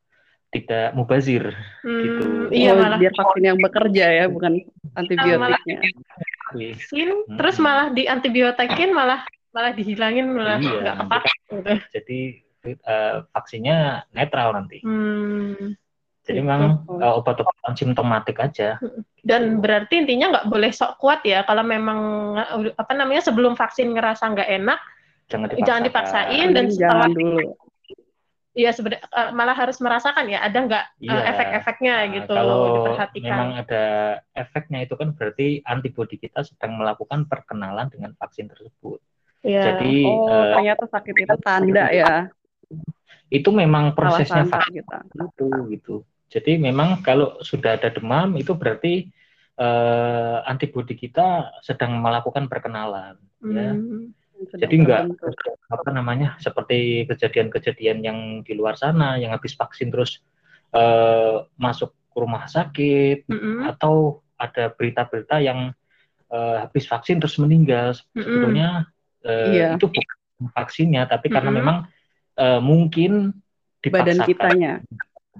tidak 0.50 0.91
mubazir 0.99 1.55
Hmm, 1.87 2.03
gitu. 2.03 2.25
Iya 2.50 2.75
Oh, 2.75 2.83
malah 2.83 2.99
biar 2.99 3.15
vaksin 3.15 3.43
yang 3.47 3.59
bekerja 3.62 4.07
ya, 4.11 4.25
bukan 4.27 4.53
antibiotiknya. 4.99 5.79
vaksin, 6.50 7.09
Hmm. 7.31 7.39
terus 7.39 7.57
malah 7.62 7.95
di 7.95 8.11
antibiotikin 8.11 8.91
malah 8.91 9.23
malah 9.55 9.71
dihilangin 9.71 10.35
malah 10.35 10.59
Iya, 10.59 10.99
nggak 10.99 11.23
gitu. 11.23 11.55
Jadi 11.95 12.21
eh, 12.62 13.17
vaksinnya 13.26 13.76
netral 14.11 14.52
nanti. 14.52 14.81
Hmm. 14.81 15.75
Jadi 16.21 16.37
Gitu. 16.37 16.45
memang 16.45 16.62
eh, 16.87 17.12
obat-obatan 17.17 17.73
simptomatik 17.75 18.37
aja. 18.38 18.76
Dan 19.21 19.59
berarti 19.59 20.00
intinya 20.00 20.38
nggak 20.38 20.49
boleh 20.49 20.71
sok 20.71 20.97
kuat 20.97 21.21
ya 21.25 21.43
kalau 21.43 21.64
memang 21.64 21.99
eh, 22.37 22.73
apa 22.75 22.93
namanya 22.93 23.23
sebelum 23.23 23.55
vaksin 23.55 23.93
ngerasa 23.93 24.29
nggak 24.29 24.50
enak, 24.59 24.81
Jangan 25.31 25.47
Jangan 25.62 25.83
dipaksakan. 25.87 26.26
dipaksain. 26.26 26.49
dan 26.50 26.64
setelah- 26.69 27.07
jangan 27.07 27.11
dulu. 27.14 27.38
ya 28.50 28.75
sebenarnya 28.75 29.07
eh, 29.07 29.31
malah 29.31 29.55
harus 29.55 29.79
merasakan 29.79 30.26
ya 30.26 30.43
ada 30.43 30.59
nggak 30.59 30.85
eh, 30.99 31.07
Iya. 31.07 31.23
efek-efeknya 31.31 31.95
Nah, 31.97 32.11
gitu 32.12 32.33
kalau 32.35 32.59
diperhatikan. 32.83 33.31
memang 33.31 33.50
ada 33.57 33.85
efeknya 34.35 34.79
itu 34.83 34.95
kan 34.95 35.14
berarti 35.14 35.62
antibodi 35.62 36.19
kita 36.19 36.43
sedang 36.43 36.75
melakukan 36.75 37.25
perkenalan 37.25 37.87
dengan 37.88 38.11
vaksin 38.12 38.50
tersebut. 38.50 38.99
Iya. 39.40 39.62
Jadi 39.73 40.02
Oh, 40.02 40.26
eh, 40.26 40.50
ternyata 40.52 40.85
sakit 40.85 41.14
itu 41.17 41.37
tanda 41.40 41.87
ya. 41.88 42.26
Itu 43.31 43.49
memang 43.55 43.95
prosesnya 43.95 44.45
vaksin 44.47 44.83
itu 44.83 45.49
gitu. 45.71 45.95
Jadi 46.31 46.59
memang 46.59 47.03
kalau 47.03 47.39
sudah 47.43 47.79
ada 47.79 47.91
demam 47.91 48.35
itu 48.39 48.55
berarti 48.55 49.11
eh, 49.59 50.39
antibodi 50.47 50.95
kita 50.95 51.59
sedang 51.62 51.99
melakukan 51.99 52.47
perkenalan. 52.47 53.19
Ya. 53.43 53.75
Hmm. 53.75 54.15
Sedang 54.41 54.61
Jadi 54.67 54.75
enggak 54.81 55.00
terbentuk. 55.21 55.55
apa 55.69 55.91
namanya 55.93 56.29
seperti 56.41 57.05
kejadian-kejadian 57.05 57.99
yang 58.00 58.19
di 58.41 58.57
luar 58.57 58.73
sana 58.75 59.21
yang 59.21 59.37
habis 59.37 59.53
vaksin 59.53 59.93
terus 59.93 60.25
eh, 60.73 61.45
masuk 61.61 61.93
ke 62.11 62.17
rumah 62.19 62.49
sakit 62.49 63.29
Mm-mm. 63.29 63.69
atau 63.69 64.25
ada 64.41 64.73
berita-berita 64.73 65.45
yang 65.45 65.77
eh, 66.33 66.57
habis 66.57 66.89
vaksin 66.89 67.21
terus 67.21 67.37
meninggal 67.37 67.93
Mm-mm. 68.17 68.25
sebetulnya 68.25 68.69
eh, 69.23 69.47
Iya. 69.61 69.69
itu 69.77 69.87
bukan 69.93 70.17
vaksinnya 70.57 71.05
tapi 71.05 71.29
karena 71.29 71.53
Mm-mm. 71.53 71.61
memang 71.61 71.77
eh, 72.41 72.61
mungkin 72.61 73.37
Badan 73.85 74.17
dipaksakan 74.17 74.29
kitanya. 74.29 74.73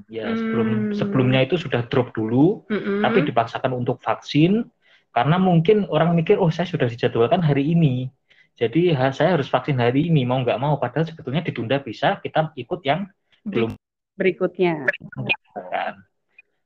ya 0.09 0.33
sebelum 0.33 0.69
Hmm. 0.71 0.93
sebelumnya 0.97 1.41
itu 1.45 1.57
sudah 1.61 1.85
drop 1.89 2.13
dulu 2.17 2.65
Mm-mm. 2.69 3.05
tapi 3.05 3.25
dipaksakan 3.27 3.73
untuk 3.77 4.01
vaksin 4.01 4.65
karena 5.11 5.37
mungkin 5.37 5.85
orang 5.91 6.15
mikir 6.15 6.39
oh 6.41 6.49
saya 6.49 6.65
sudah 6.71 6.87
dijadwalkan 6.87 7.43
hari 7.43 7.75
ini 7.75 8.09
jadi 8.57 8.95
ha- 8.97 9.13
saya 9.13 9.37
harus 9.37 9.51
vaksin 9.51 9.77
hari 9.77 10.09
ini 10.09 10.25
mau 10.25 10.41
nggak 10.41 10.57
mau 10.57 10.79
padahal 10.81 11.05
sebetulnya 11.05 11.45
ditunda 11.45 11.81
bisa 11.83 12.17
kita 12.23 12.55
ikut 12.57 12.81
yang 12.85 13.09
Berikutnya. 14.17 14.85
kan 15.73 15.95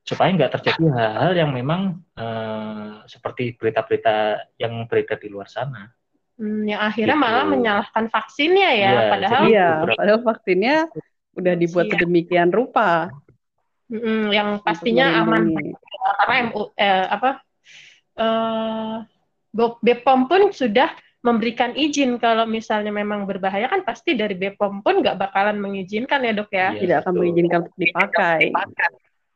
supaya 0.05 0.29
nggak 0.35 0.51
terjadi 0.59 0.85
hal-hal 0.91 1.31
yang 1.33 1.51
memang 1.51 2.03
eh, 2.13 2.91
seperti 3.09 3.57
berita-berita 3.57 4.47
yang 4.61 4.85
beredar 4.85 5.17
di 5.17 5.27
luar 5.33 5.49
sana 5.49 5.89
Hmm, 6.35 6.67
yang 6.67 6.81
akhirnya 6.83 7.15
Gitu. 7.15 7.25
malah 7.25 7.45
menyalahkan 7.47 8.05
vaksinnya 8.11 8.69
ya, 8.75 8.91
Iya, 8.91 9.01
padahal 9.07 9.41
Iya, 9.47 9.67
padahal 9.95 10.19
vaksinnya 10.19 10.75
udah 11.35 11.53
dibuat 11.55 11.85
Iya. 11.87 11.91
sedemikian 11.95 12.49
rupa 12.51 13.11
mm, 13.91 14.31
yang 14.35 14.49
pastinya 14.63 15.19
aman 15.19 15.51
karena 16.19 16.35
MU 16.51 16.71
eh, 16.75 17.05
apa 17.07 17.29
eh 18.15 18.95
BPOM 19.55 20.27
pun 20.27 20.51
sudah 20.51 20.91
memberikan 21.23 21.71
izin 21.73 22.19
kalau 22.19 22.43
misalnya 22.45 22.91
memang 22.91 23.23
berbahaya 23.25 23.65
kan 23.71 23.81
pasti 23.87 24.13
dari 24.13 24.35
BPOM 24.35 24.83
pun 24.83 24.99
nggak 25.01 25.15
bakalan 25.17 25.57
mengizinkan 25.57 26.21
ya 26.21 26.35
dok 26.35 26.51
ya. 26.51 26.75
Iya, 26.75 26.79
Tidak 26.83 26.97
akan 27.01 27.13
mengizinkan 27.15 27.59
untuk 27.65 27.75
dipakai. 27.79 28.51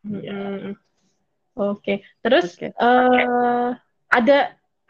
Iya. 0.03 0.35
Mm-mm. 0.35 0.73
Oke, 1.59 2.03
terus 2.23 2.55
Oke. 2.55 2.71
eh, 2.71 3.69
ada 4.09 4.37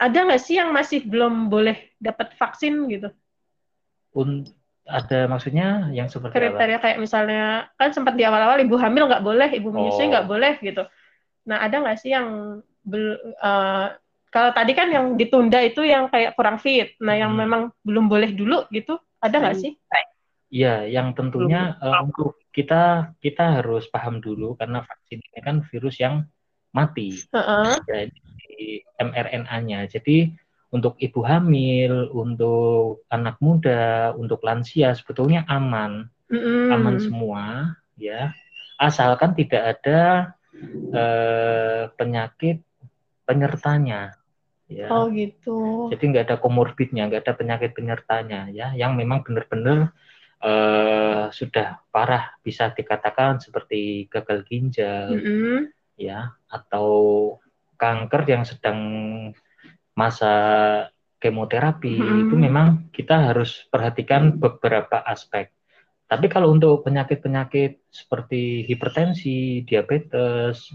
ada 0.00 0.18
nggak 0.24 0.40
sih 0.40 0.56
yang 0.56 0.72
masih 0.72 1.04
belum 1.04 1.52
boleh 1.52 1.76
dapat 2.00 2.32
vaksin 2.40 2.88
gitu? 2.88 3.12
Un- 4.16 4.48
ada 4.90 5.30
maksudnya 5.30 5.92
yang 5.94 6.10
seperti 6.10 6.34
apa? 6.34 6.56
Kriteria 6.58 6.78
kayak 6.82 6.98
misalnya 6.98 7.70
kan 7.78 7.94
sempat 7.94 8.18
di 8.18 8.26
awal-awal 8.26 8.58
ibu 8.58 8.74
hamil 8.74 9.06
nggak 9.06 9.22
boleh, 9.22 9.48
ibu 9.54 9.68
menyusui 9.70 10.08
Oh. 10.08 10.10
nggak 10.10 10.26
boleh 10.26 10.54
gitu. 10.64 10.82
Nah 11.46 11.62
ada 11.62 11.76
nggak 11.78 11.98
sih 12.00 12.10
yang 12.10 12.58
eh, 12.90 13.86
kalau 14.30 14.50
tadi 14.56 14.72
kan 14.72 14.88
yang 14.88 15.14
ditunda 15.20 15.60
itu 15.62 15.84
yang 15.84 16.08
kayak 16.08 16.34
kurang 16.34 16.58
fit. 16.58 16.96
Nah 16.98 17.14
yang 17.14 17.36
Hmm. 17.36 17.40
memang 17.44 17.62
belum 17.86 18.08
boleh 18.08 18.32
dulu 18.34 18.66
gitu, 18.74 18.98
ada 19.20 19.36
nggak 19.36 19.56
Hmm. 19.60 19.64
sih? 19.68 19.72
Iya, 20.50 20.90
yang 20.90 21.14
tentunya 21.14 21.78
eh, 21.78 21.98
untuk 22.02 22.34
kita 22.50 23.14
kita 23.22 23.62
harus 23.62 23.86
paham 23.86 24.18
dulu 24.18 24.58
karena 24.58 24.82
vaksin 24.82 25.22
ini 25.22 25.38
kan 25.38 25.62
virus 25.70 26.02
yang 26.02 26.26
mati. 26.70 27.18
Heeh. 27.30 27.74
Jadi 27.86 28.84
mRNA-nya. 29.00 29.88
Jadi 29.90 30.30
untuk 30.70 30.94
ibu 31.02 31.20
hamil, 31.26 32.14
untuk 32.14 33.02
anak 33.10 33.42
muda, 33.42 34.14
untuk 34.14 34.38
lansia 34.46 34.94
sebetulnya 34.94 35.42
aman, 35.50 36.06
Mm-mm. 36.30 36.70
aman 36.70 36.96
semua, 37.02 37.74
ya. 37.98 38.30
Asalkan 38.78 39.34
tidak 39.34 39.76
ada 39.76 40.00
eh, 40.94 41.82
penyakit 41.98 42.62
penyertanya, 43.26 44.14
ya. 44.70 44.88
Oh 44.94 45.10
gitu. 45.10 45.90
Jadi 45.90 46.02
nggak 46.14 46.24
ada 46.30 46.36
komorbidnya, 46.38 47.10
nggak 47.10 47.26
ada 47.26 47.34
penyakit 47.34 47.74
penyertanya, 47.74 48.46
ya, 48.54 48.70
yang 48.78 48.94
memang 48.94 49.26
benar-benar 49.26 49.90
eh, 50.38 51.24
sudah 51.34 51.82
parah, 51.90 52.38
bisa 52.46 52.70
dikatakan 52.70 53.42
seperti 53.42 54.06
gagal 54.06 54.46
ginjal, 54.46 55.18
Mm-mm. 55.18 55.68
Ya 56.00 56.32
atau 56.48 56.88
kanker 57.76 58.22
yang 58.24 58.42
sedang 58.48 58.78
masa 59.92 60.32
kemoterapi 61.20 61.92
Hmm. 61.92 62.20
itu 62.24 62.34
memang 62.34 62.88
kita 62.88 63.28
harus 63.28 63.68
perhatikan 63.68 64.40
beberapa 64.40 65.04
aspek. 65.04 65.52
Tapi 66.08 66.26
kalau 66.26 66.50
untuk 66.50 66.82
penyakit-penyakit 66.82 67.86
seperti 67.92 68.64
hipertensi, 68.66 69.62
diabetes 69.62 70.72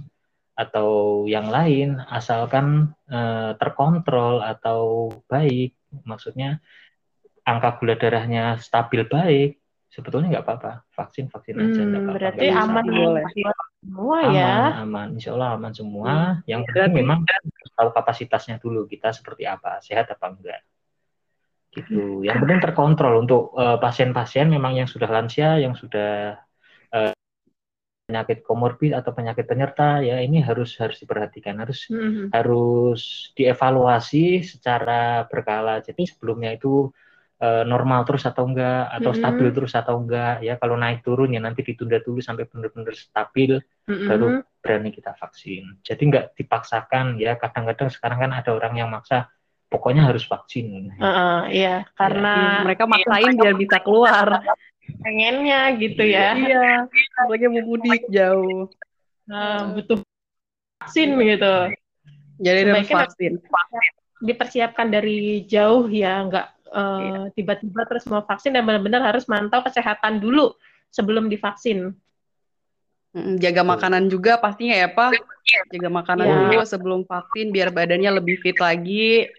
atau 0.56 1.26
yang 1.28 1.52
lain 1.52 2.00
asalkan 2.08 2.94
eh, 3.10 3.52
terkontrol 3.60 4.40
atau 4.40 5.12
baik, 5.28 5.76
maksudnya 6.08 6.62
angka 7.44 7.76
gula 7.82 8.00
darahnya 8.00 8.56
stabil 8.64 9.04
baik, 9.06 9.60
sebetulnya 9.92 10.40
nggak 10.40 10.46
apa-apa. 10.48 10.72
Vaksin 10.96 11.28
vaksin 11.28 11.60
aja 11.60 11.84
Hmm, 11.84 11.92
apa-apa. 12.00 12.12
berarti 12.16 12.48
aman 12.54 12.86
boleh. 12.88 13.26
Semua 13.86 14.18
aman, 14.26 14.34
ya. 14.34 14.54
aman, 14.82 15.08
insya 15.14 15.32
Allah 15.38 15.50
aman 15.54 15.74
semua. 15.78 16.42
Yang 16.50 16.62
penting 16.74 17.06
memang 17.06 17.22
harus 17.22 17.72
tahu 17.78 17.90
kapasitasnya 17.94 18.58
dulu 18.58 18.90
kita 18.90 19.14
seperti 19.14 19.46
apa, 19.46 19.78
sehat 19.86 20.10
apa 20.10 20.26
enggak. 20.34 20.62
Gitu. 21.70 22.26
Yang 22.26 22.38
penting 22.42 22.60
terkontrol 22.66 23.14
untuk 23.22 23.54
eh, 23.54 23.78
pasien-pasien 23.78 24.50
memang 24.50 24.74
yang 24.80 24.90
sudah 24.90 25.08
lansia, 25.12 25.62
yang 25.62 25.78
sudah 25.78 26.40
eh, 26.92 27.14
penyakit 28.06 28.46
komorbid 28.46 28.94
atau 28.94 29.12
penyakit 29.12 29.46
penyerta, 29.50 30.02
ya 30.02 30.22
ini 30.22 30.42
harus 30.42 30.78
harus 30.78 31.02
diperhatikan, 31.02 31.58
harus 31.58 31.90
Mm-mm. 31.90 32.30
harus 32.30 33.34
dievaluasi 33.34 34.46
secara 34.46 35.26
berkala. 35.30 35.82
Jadi 35.82 36.10
sebelumnya 36.10 36.54
itu 36.54 36.90
eh, 37.46 37.64
normal 37.70 38.02
terus 38.10 38.26
atau 38.26 38.50
enggak, 38.50 38.90
atau 38.90 39.14
Mm-mm. 39.14 39.22
stabil 39.22 39.48
terus 39.54 39.74
atau 39.78 40.02
enggak. 40.02 40.42
Ya 40.42 40.58
kalau 40.58 40.76
naik 40.76 41.06
turun 41.06 41.30
ya 41.30 41.42
nanti 41.42 41.62
ditunda 41.62 42.02
dulu 42.02 42.18
sampai 42.26 42.50
benar-benar 42.50 42.98
stabil 42.98 43.62
Mm-mm. 43.86 44.08
baru 44.10 44.28
berani 44.66 44.90
kita 44.90 45.14
vaksin. 45.14 45.86
Jadi 45.86 46.02
nggak 46.10 46.26
dipaksakan 46.42 47.22
ya. 47.22 47.38
Kadang-kadang 47.38 47.94
sekarang 47.94 48.18
kan 48.26 48.32
ada 48.34 48.50
orang 48.50 48.74
yang 48.74 48.90
maksa 48.90 49.30
pokoknya 49.70 50.10
harus 50.10 50.26
vaksin. 50.26 50.90
Heeh, 50.98 51.40
iya, 51.54 51.76
karena 51.94 52.66
mereka 52.66 52.90
maksain 52.90 53.38
biar 53.38 53.54
bisa 53.54 53.78
keluar. 53.86 54.42
pengennya 54.86 55.74
gitu 55.82 56.02
ya. 56.06 56.38
iya, 56.38 56.86
apalagi 57.18 57.46
mau 57.50 57.62
mudik 57.66 58.06
jauh. 58.10 58.70
Nah, 59.26 59.74
butuh 59.74 59.98
vaksin 60.82 61.10
gitu. 61.26 61.56
Jadi 62.42 62.60
harus 62.70 62.90
vaksin. 62.90 63.34
Dipersiapkan 64.22 64.88
dari 64.90 65.44
jauh 65.46 65.90
ya, 65.92 66.24
nggak 66.26 66.55
eh, 66.76 67.00
Iya. 67.00 67.20
tiba-tiba 67.32 67.88
terus 67.88 68.04
mau 68.12 68.20
vaksin 68.22 68.52
dan 68.52 68.68
benar-benar 68.68 69.00
harus 69.02 69.24
mantau 69.26 69.64
kesehatan 69.64 70.20
dulu 70.20 70.52
sebelum 70.92 71.32
divaksin. 71.32 71.96
Jaga 73.16 73.64
makanan 73.64 74.12
juga 74.12 74.36
pastinya 74.36 74.76
ya 74.76 74.92
Pak. 74.92 75.16
Jaga 75.72 75.88
makanan 75.88 76.28
Iya. 76.28 76.36
dulu 76.36 76.58
sebelum 76.68 77.02
vaksin 77.08 77.56
biar 77.56 77.72
badannya 77.72 78.12
lebih 78.20 78.44
fit 78.44 78.60
lagi. 78.60 79.32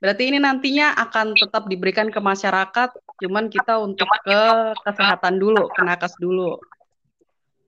Berarti 0.00 0.30
ini 0.32 0.38
nantinya 0.40 0.94
akan 0.96 1.34
tetap 1.36 1.66
diberikan 1.66 2.08
ke 2.08 2.22
masyarakat, 2.22 2.88
cuman 3.18 3.50
kita 3.50 3.82
untuk 3.82 4.06
ke 4.22 4.40
kesehatan 4.86 5.36
dulu, 5.42 5.66
ke 5.74 5.82
nakes 5.82 6.14
dulu. 6.16 6.56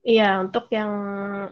Iya, 0.00 0.40
untuk 0.40 0.70
yang 0.72 0.88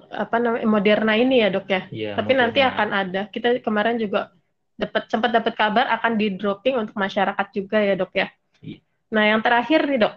apa 0.08 0.40
namanya 0.40 0.64
Moderna 0.64 1.12
ini 1.18 1.44
ya 1.44 1.52
dok 1.52 1.68
ya. 1.68 1.82
Iya, 1.92 2.10
Tapi 2.16 2.32
nanti 2.32 2.64
Moderna. 2.64 2.72
akan 2.72 2.88
ada. 2.94 3.22
Kita 3.28 3.48
kemarin 3.60 4.00
juga 4.00 4.32
dapat 4.78 5.10
sempat 5.10 5.34
dapat 5.34 5.58
kabar 5.58 5.90
akan 5.98 6.14
di 6.14 6.38
dropping 6.38 6.78
untuk 6.78 6.94
masyarakat 6.94 7.46
juga 7.50 7.82
ya 7.82 7.98
dok 7.98 8.12
ya. 8.14 8.26
Iya. 8.62 8.78
Nah 9.10 9.24
yang 9.26 9.40
terakhir 9.42 9.84
nih 9.90 10.00
dok, 10.06 10.14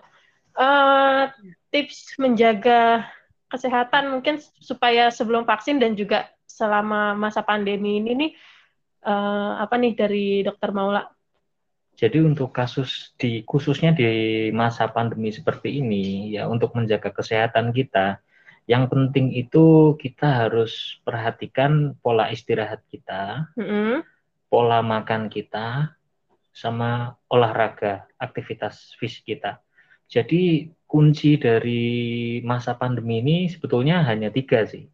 Eh 0.51 1.23
tips 1.71 2.19
menjaga 2.19 3.07
kesehatan 3.47 4.11
mungkin 4.11 4.39
supaya 4.59 5.07
sebelum 5.07 5.47
vaksin 5.47 5.79
dan 5.79 5.95
juga 5.95 6.27
selama 6.43 7.15
masa 7.15 7.39
pandemi 7.43 8.03
ini 8.03 8.11
nih 8.15 8.31
uh, 9.07 9.63
apa 9.63 9.79
nih 9.79 9.95
dari 9.95 10.27
dokter 10.43 10.75
Maula? 10.75 11.07
Jadi 11.95 12.19
untuk 12.19 12.51
kasus 12.51 13.15
di 13.15 13.43
khususnya 13.47 13.95
di 13.95 14.49
masa 14.51 14.91
pandemi 14.91 15.31
seperti 15.31 15.79
ini 15.79 16.35
ya 16.35 16.47
untuk 16.47 16.75
menjaga 16.75 17.11
kesehatan 17.11 17.71
kita 17.71 18.19
yang 18.67 18.87
penting 18.87 19.35
itu 19.35 19.95
kita 19.99 20.47
harus 20.47 21.01
perhatikan 21.03 21.97
pola 21.99 22.29
istirahat 22.31 22.79
kita, 22.87 23.51
mm 23.57 23.65
-hmm. 23.65 23.93
Pola 24.51 24.83
makan 24.83 25.31
kita, 25.31 25.95
sama 26.51 27.15
olahraga, 27.31 28.03
aktivitas 28.19 28.99
fisik 28.99 29.23
kita. 29.23 29.63
Jadi 30.11 30.67
kunci 30.83 31.39
dari 31.39 31.83
masa 32.43 32.75
pandemi 32.75 33.23
ini 33.23 33.37
sebetulnya 33.47 34.03
hanya 34.03 34.27
tiga 34.27 34.67
sih, 34.67 34.91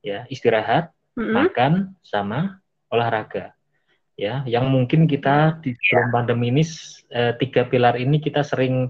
ya 0.00 0.24
istirahat, 0.32 0.88
mm-hmm. 1.20 1.34
makan, 1.36 1.72
sama 2.00 2.64
olahraga. 2.88 3.52
Ya, 4.16 4.40
yang 4.48 4.72
mungkin 4.72 5.04
kita 5.04 5.60
di 5.60 5.76
dalam 5.90 6.14
pandemi 6.14 6.48
ini 6.48 6.64
eh, 7.12 7.36
tiga 7.36 7.68
pilar 7.68 8.00
ini 8.00 8.24
kita 8.24 8.40
sering 8.40 8.88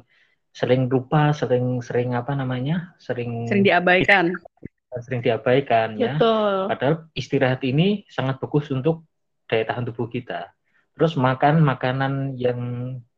sering 0.55 0.87
lupa, 0.87 1.35
sering 1.35 1.83
sering 1.83 2.15
apa 2.15 2.39
namanya, 2.39 2.95
sering 3.03 3.51
sering 3.51 3.67
diabaikan, 3.67 4.31
sering 5.03 5.27
diabaikan 5.27 5.99
ya. 5.99 6.15
Padahal 6.71 7.11
istirahat 7.19 7.67
ini 7.67 8.07
sangat 8.07 8.39
bagus 8.39 8.71
untuk 8.71 9.03
daya 9.49 9.65
tahan 9.69 9.85
tubuh 9.89 10.09
kita. 10.09 10.53
Terus 10.95 11.19
makan 11.19 11.65
makanan 11.67 12.39
yang 12.39 12.61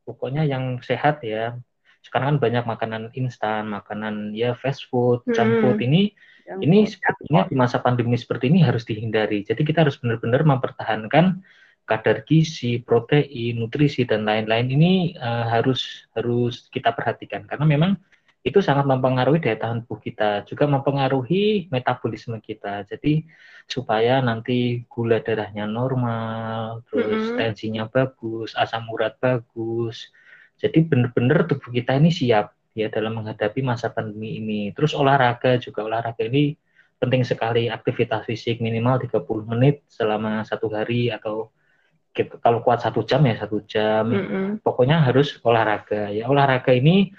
pokoknya 0.07 0.47
yang 0.49 0.81
sehat 0.81 1.21
ya. 1.21 1.59
Sekarang 2.01 2.39
kan 2.39 2.39
banyak 2.39 2.65
makanan 2.65 3.03
instan, 3.19 3.67
makanan 3.67 4.31
ya 4.33 4.55
fast 4.55 4.87
food, 4.89 5.27
junk 5.35 5.59
food. 5.61 5.83
Ini 5.83 6.15
yang 6.47 6.63
ini 6.63 6.87
sebetulnya 6.87 7.51
di 7.51 7.59
masa 7.59 7.83
pandemi 7.83 8.15
seperti 8.15 8.47
ini 8.47 8.63
harus 8.63 8.87
dihindari. 8.87 9.43
Jadi 9.43 9.67
kita 9.67 9.83
harus 9.83 9.99
benar-benar 9.99 10.47
mempertahankan 10.47 11.43
kadar 11.87 12.23
gizi, 12.23 12.79
protein, 12.83 13.59
nutrisi 13.59 14.07
dan 14.07 14.23
lain-lain. 14.23 14.71
Ini 14.71 14.93
uh, 15.19 15.47
harus 15.51 16.07
harus 16.15 16.71
kita 16.71 16.95
perhatikan. 16.95 17.43
Karena 17.51 17.67
memang 17.67 17.99
itu 18.47 18.63
sangat 18.63 18.87
mempengaruhi 18.87 19.43
daya 19.43 19.59
tahan 19.59 19.83
tubuh 19.83 19.99
kita, 19.99 20.47
juga 20.47 20.71
mempengaruhi 20.71 21.67
metabolisme 21.67 22.39
kita. 22.39 22.87
Jadi 22.87 23.27
supaya 23.67 24.23
nanti 24.23 24.87
gula 24.87 25.19
darahnya 25.19 25.67
normal, 25.67 26.87
terus 26.87 27.11
mm 27.11 27.27
-hmm. 27.35 27.39
tensinya 27.43 27.85
bagus, 27.91 28.55
asam 28.55 28.87
urat 28.87 29.19
bagus, 29.19 30.15
jadi 30.57 30.79
benar-benar 30.87 31.45
tubuh 31.51 31.69
kita 31.69 31.99
ini 32.01 32.09
siap 32.09 32.57
ya 32.73 32.89
dalam 32.89 33.21
menghadapi 33.21 33.61
masa 33.61 33.93
pandemi 33.93 34.41
ini. 34.41 34.71
Terus 34.73 34.97
olahraga 34.97 35.61
juga 35.61 35.85
olahraga 35.85 36.25
ini 36.25 36.57
penting 36.97 37.27
sekali 37.29 37.69
aktivitas 37.69 38.25
fisik 38.25 38.63
minimal 38.65 39.03
30 39.05 39.53
menit 39.53 39.85
selama 39.91 40.47
satu 40.49 40.73
hari 40.73 41.13
atau 41.13 41.53
gitu. 42.17 42.41
kalau 42.41 42.65
kuat 42.65 42.81
satu 42.81 43.05
jam 43.05 43.21
ya 43.29 43.37
satu 43.37 43.59
jam. 43.69 44.09
Mm 44.09 44.25
-hmm. 44.25 44.47
Pokoknya 44.65 45.05
harus 45.05 45.37
olahraga. 45.45 46.09
Ya 46.09 46.25
olahraga 46.31 46.73
ini 46.73 47.13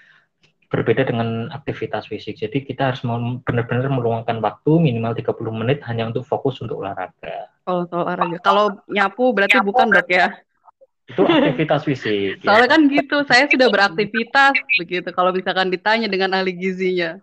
berbeda 0.67 1.07
dengan 1.07 1.47
aktivitas 1.49 2.11
fisik. 2.11 2.35
Jadi 2.35 2.67
kita 2.67 2.91
harus 2.91 3.01
benar-benar 3.47 3.87
meluangkan 3.87 4.43
waktu 4.43 4.71
minimal 4.83 5.15
30 5.15 5.33
menit 5.55 5.79
hanya 5.87 6.11
untuk 6.11 6.27
fokus 6.27 6.59
untuk 6.59 6.83
olahraga. 6.83 7.47
Oh, 7.63 7.87
olahraga. 7.87 8.37
Kalau 8.43 8.75
nyapu 8.91 9.31
berarti 9.31 9.59
nyapu, 9.59 9.71
bukan 9.71 9.87
dok 9.95 10.07
ya? 10.11 10.35
itu 11.07 11.23
aktivitas 11.23 11.87
fisik. 11.87 12.39
Soalnya 12.43 12.67
ya. 12.67 12.73
kan 12.75 12.81
gitu, 12.91 13.17
saya 13.23 13.43
sudah 13.47 13.67
beraktivitas 13.71 14.53
begitu. 14.75 15.09
Kalau 15.15 15.31
misalkan 15.31 15.71
ditanya 15.71 16.11
dengan 16.11 16.35
ahli 16.35 16.51
gizinya. 16.51 17.15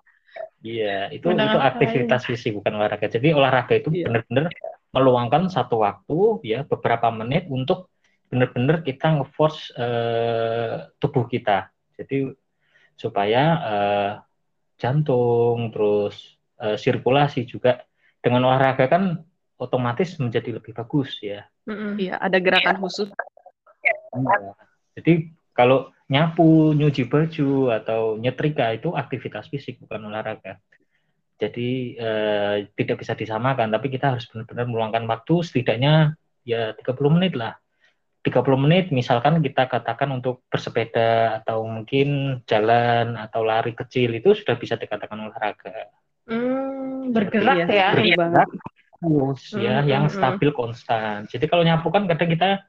Iya, 0.64 1.12
itu 1.12 1.28
itu 1.28 1.58
aktivitas 1.60 2.24
fisik 2.24 2.56
bukan 2.56 2.80
olahraga. 2.80 3.12
Jadi 3.12 3.36
olahraga 3.36 3.76
itu 3.76 3.92
iya. 3.92 4.08
benar-benar 4.08 4.48
meluangkan 4.96 5.52
satu 5.52 5.84
waktu 5.84 6.40
ya 6.48 6.64
beberapa 6.64 7.12
menit 7.12 7.44
untuk 7.52 7.92
benar-benar 8.32 8.80
kita 8.80 9.20
ngeforce 9.20 9.76
uh, 9.76 10.88
tubuh 10.96 11.28
kita. 11.28 11.68
Jadi 12.00 12.32
supaya 12.94 13.42
uh, 13.60 14.12
jantung 14.78 15.70
terus 15.70 16.38
uh, 16.62 16.78
sirkulasi 16.78 17.46
juga 17.46 17.82
dengan 18.22 18.48
olahraga 18.48 18.88
kan 18.88 19.20
otomatis 19.58 20.18
menjadi 20.18 20.58
lebih 20.58 20.74
bagus 20.74 21.18
ya. 21.20 21.46
Iya, 21.96 22.20
ada 22.20 22.36
gerakan 22.42 22.80
khusus 22.80 23.08
Iya. 23.84 24.52
Jadi 24.96 25.12
kalau 25.54 25.90
nyapu, 26.08 26.72
nyuci 26.74 27.06
baju 27.06 27.74
atau 27.74 28.16
nyetrika 28.18 28.74
itu 28.74 28.94
aktivitas 28.94 29.50
fisik 29.50 29.82
bukan 29.82 30.10
olahraga. 30.10 30.58
Jadi 31.34 31.98
eh, 31.98 32.70
tidak 32.78 33.02
bisa 33.02 33.18
disamakan, 33.18 33.74
tapi 33.74 33.90
kita 33.90 34.14
harus 34.14 34.24
benar-benar 34.30 34.66
meluangkan 34.70 35.04
waktu 35.10 35.34
setidaknya 35.42 36.14
ya 36.46 36.72
30 36.78 37.14
menit 37.18 37.34
lah. 37.34 37.58
30 38.24 38.64
menit 38.64 38.88
misalkan 38.88 39.44
kita 39.44 39.68
katakan 39.68 40.08
untuk 40.16 40.40
bersepeda 40.48 41.44
atau 41.44 41.68
mungkin 41.68 42.40
jalan 42.48 43.20
atau 43.20 43.44
lari 43.44 43.76
kecil 43.76 44.16
itu 44.16 44.32
sudah 44.32 44.56
bisa 44.56 44.80
dikatakan 44.80 45.20
olahraga. 45.28 45.92
Hmm, 46.24 47.12
bergerak 47.12 47.68
ya. 47.68 47.92
Bergerak, 47.92 48.48
terus 49.04 49.42
ya, 49.52 49.84
hmm, 49.84 49.88
yang 49.92 50.04
hmm, 50.08 50.16
hmm. 50.16 50.20
stabil 50.24 50.50
konstan. 50.56 51.28
Jadi 51.28 51.44
kalau 51.52 51.68
nyapu 51.68 51.92
kan 51.92 52.08
kadang 52.08 52.32
kita 52.32 52.64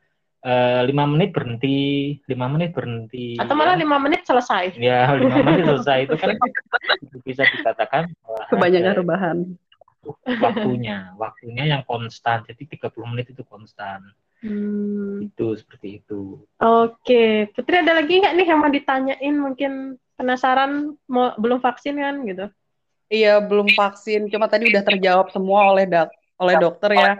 Eh, 0.45 0.81
lima 0.85 1.09
menit 1.09 1.33
berhenti, 1.33 2.13
lima 2.29 2.45
menit 2.45 2.69
berhenti. 2.69 3.33
Atau 3.41 3.57
malah 3.57 3.73
lima 3.73 3.97
menit 3.97 4.29
selesai. 4.29 4.77
Ya, 4.77 5.09
lima 5.17 5.41
menit 5.41 5.65
selesai 5.73 6.05
itu 6.05 6.13
kan 6.21 6.37
bisa 7.25 7.49
dikatakan 7.49 8.13
kebanyakan 8.53 8.93
rebahan. 8.93 9.37
Waktunya, 10.21 11.17
waktunya 11.17 11.65
yang 11.65 11.81
konstan. 11.81 12.45
Jadi 12.45 12.77
30 12.77 12.93
menit 13.09 13.33
itu 13.33 13.41
konstan. 13.41 14.05
Hmm. 14.45 15.25
Itu 15.25 15.57
seperti 15.57 16.05
itu. 16.05 16.45
Oke, 16.61 17.49
Putri 17.57 17.81
ada 17.81 17.97
lagi 17.97 18.21
nggak 18.21 18.33
nih 18.37 18.45
yang 18.45 18.59
mau 18.61 18.69
ditanyain? 18.69 19.35
Mungkin 19.35 19.97
penasaran 20.13 20.93
mau 21.09 21.33
belum 21.41 21.59
vaksin 21.59 21.97
kan 21.97 22.21
gitu? 22.29 22.45
Iya, 23.09 23.41
belum 23.41 23.73
vaksin. 23.73 24.29
Cuma 24.29 24.45
tadi 24.45 24.69
udah 24.69 24.83
terjawab 24.85 25.33
semua 25.33 25.73
oleh 25.73 25.89
dok 25.89 26.09
oleh 26.37 26.55
dokter 26.61 26.91
ya. 26.93 27.11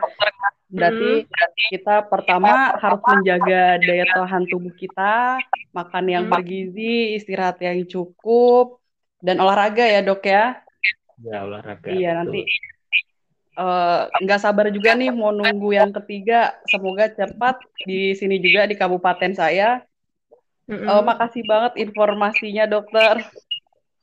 Berarti 0.69 1.11
hmm. 1.23 1.53
kita 1.71 1.95
pertama 2.09 2.75
harus 2.77 3.01
menjaga 3.05 3.79
daya 3.79 4.05
tahan 4.11 4.43
tubuh 4.49 4.73
kita, 4.75 5.39
makan 5.71 6.05
yang 6.09 6.25
hmm. 6.27 6.33
bergizi, 6.35 7.15
istirahat 7.17 7.57
yang 7.63 7.85
cukup, 7.89 8.81
dan 9.23 9.41
olahraga 9.41 9.85
ya 9.85 10.01
dok 10.05 10.21
ya. 10.25 10.61
Ya 11.21 11.47
olahraga. 11.47 11.89
Iya 11.89 12.21
nanti 12.21 12.43
nggak 14.21 14.39
uh, 14.39 14.43
sabar 14.43 14.67
juga 14.69 14.93
nih 14.93 15.11
mau 15.15 15.31
nunggu 15.31 15.75
yang 15.75 15.91
ketiga. 15.95 16.55
Semoga 16.67 17.07
cepat 17.07 17.59
di 17.87 18.11
sini 18.13 18.39
juga 18.39 18.67
di 18.67 18.75
kabupaten 18.75 19.31
saya. 19.35 19.81
Mm 20.65 20.81
-hmm. 20.81 20.87
uh, 20.89 21.03
makasih 21.05 21.43
banget 21.45 21.73
informasinya 21.79 22.65
dokter. 22.65 23.21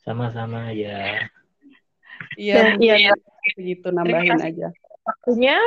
Sama-sama 0.06 0.70
ya. 0.72 1.28
Iya, 2.38 2.78
iya. 2.80 3.12
Begitu 3.58 3.90
nambahin 3.90 4.38
aja 4.40 4.70
waktunya 5.02 5.58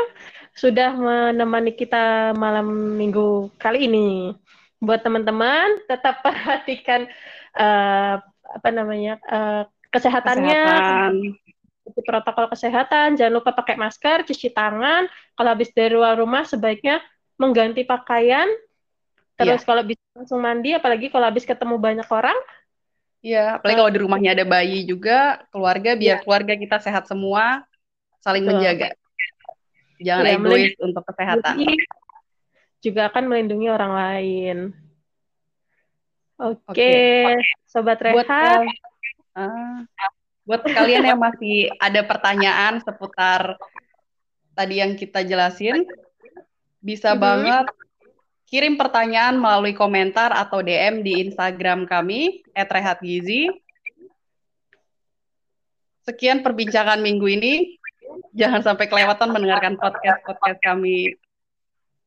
sudah 0.56 0.96
menemani 0.96 1.76
kita 1.76 2.32
malam 2.36 2.96
minggu 2.96 3.52
kali 3.60 3.88
ini. 3.92 4.32
Buat 4.80 5.04
teman-teman 5.04 5.84
tetap 5.88 6.24
perhatikan 6.26 7.08
uh, 7.58 8.20
apa 8.46 8.70
namanya 8.72 9.20
uh, 9.28 9.64
kesehatannya, 9.92 10.62
Kesehatan. 10.64 11.14
Protokol 12.04 12.52
kesehatan. 12.52 13.16
Jangan 13.16 13.34
lupa 13.40 13.56
pakai 13.56 13.80
masker, 13.80 14.28
cuci 14.28 14.52
tangan. 14.52 15.08
Kalau 15.38 15.50
habis 15.52 15.72
dari 15.72 15.96
luar 15.96 16.20
rumah 16.20 16.44
sebaiknya 16.44 17.00
mengganti 17.40 17.88
pakaian. 17.88 18.48
Terus 19.36 19.62
yeah. 19.64 19.68
kalau 19.68 19.84
bisa 19.84 20.04
langsung 20.16 20.40
mandi, 20.40 20.72
apalagi 20.76 21.12
kalau 21.12 21.28
habis 21.28 21.44
ketemu 21.44 21.76
banyak 21.76 22.08
orang. 22.08 22.36
Iya, 23.20 23.60
apalagi 23.60 23.78
kalau 23.80 23.92
di 23.92 24.00
rumahnya 24.00 24.32
ada 24.38 24.46
bayi 24.48 24.88
juga, 24.88 25.44
keluarga 25.52 25.98
biar 25.98 26.20
yeah. 26.20 26.24
keluarga 26.24 26.54
kita 26.56 26.78
sehat 26.80 27.10
semua, 27.10 27.68
saling 28.24 28.48
Betul. 28.48 28.62
menjaga. 28.62 28.90
Jangan 30.00 30.24
ya, 30.28 30.36
egois 30.36 30.74
untuk 30.80 31.04
kesehatan. 31.08 31.56
Juga 32.84 33.02
akan 33.12 33.24
melindungi 33.28 33.68
orang 33.72 33.92
lain. 33.92 34.58
Oke, 36.36 36.60
okay. 36.68 37.24
okay. 37.32 37.40
sobat 37.64 38.00
rehat. 38.04 38.16
Buat, 38.16 38.28
uh, 39.40 39.80
buat 40.46 40.62
kalian 40.62 41.10
yang 41.10 41.20
masih 41.20 41.74
ada 41.82 42.06
pertanyaan 42.06 42.78
seputar 42.86 43.58
tadi 44.54 44.80
yang 44.80 44.94
kita 44.94 45.26
jelasin, 45.26 45.84
bisa 46.80 47.12
mm 47.12 47.16
-hmm. 47.18 47.26
banget 47.26 47.66
kirim 48.46 48.78
pertanyaan 48.78 49.36
melalui 49.42 49.74
komentar 49.74 50.30
atau 50.32 50.62
DM 50.62 51.02
di 51.02 51.28
Instagram 51.28 51.90
kami 51.90 52.46
@rehatgizi. 52.54 53.50
Sekian 56.06 56.46
perbincangan 56.46 57.02
minggu 57.02 57.26
ini 57.26 57.82
jangan 58.38 58.62
sampai 58.62 58.86
kelewatan 58.86 59.34
mendengarkan 59.34 59.76
podcast-podcast 59.82 60.62
kami 60.62 61.18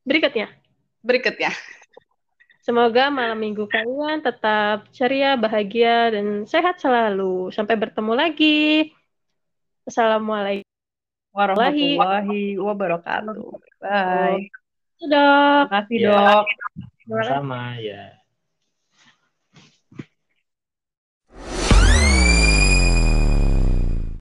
berikutnya. 0.06 0.46
Berikutnya. 1.02 1.50
Semoga 2.68 3.08
malam 3.08 3.40
minggu 3.40 3.64
kalian 3.64 4.20
tetap 4.20 4.92
ceria, 4.92 5.40
bahagia, 5.40 6.12
dan 6.12 6.44
sehat 6.44 6.76
selalu. 6.76 7.48
Sampai 7.48 7.80
bertemu 7.80 8.12
lagi. 8.12 8.92
Assalamualaikum 9.88 10.68
warahmatullahi 11.32 12.60
wabarakatuh. 12.60 13.56
Bye. 13.80 14.52
Sudah. 15.00 15.64
Terima 15.64 15.74
kasih, 15.80 15.96
Dok. 16.12 16.44
Sama-sama, 17.08 17.80
ya. 17.80 18.17